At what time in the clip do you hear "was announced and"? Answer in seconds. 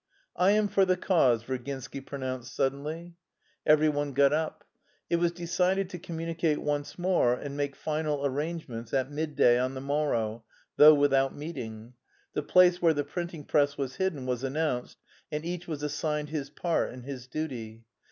14.25-15.45